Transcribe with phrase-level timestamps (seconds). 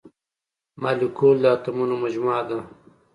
[0.81, 2.59] مالیکول د اتومونو مجموعه ده.